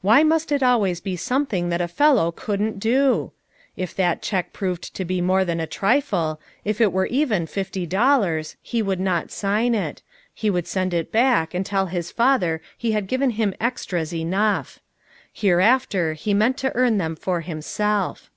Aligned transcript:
Why 0.00 0.22
must 0.24 0.52
it 0.52 0.62
always 0.62 1.02
he 1.04 1.16
something 1.16 1.68
that 1.68 1.82
a 1.82 1.86
fellow 1.86 2.32
couldn't 2.32 2.78
do? 2.80 3.32
If 3.76 3.94
that 3.96 4.22
check 4.22 4.54
proved 4.54 4.94
to 4.94 5.04
be 5.04 5.20
more 5.20 5.44
than 5.44 5.60
a 5.60 5.66
trifle, 5.66 6.40
if 6.64 6.80
it 6.80 6.94
were 6.94 7.04
even 7.04 7.46
fifty 7.46 7.84
dollars, 7.84 8.56
he 8.62 8.80
wouldn't 8.80 9.30
sign 9.30 9.74
it; 9.74 10.00
he 10.34 10.48
would 10.48 10.66
send 10.66 10.94
it 10.94 11.12
back 11.12 11.52
and 11.52 11.66
tell 11.66 11.88
his 11.88 12.10
father 12.10 12.62
he 12.78 12.92
had 12.92 13.06
given 13.06 13.32
him 13.32 13.52
extras 13.60 14.14
enough; 14.14 14.78
hereafter 15.30 16.14
he 16.14 16.32
meant 16.32 16.56
to 16.56 16.72
earn 16.74 16.96
them 16.96 17.14
for 17.14 17.42
himself. 17.42 18.30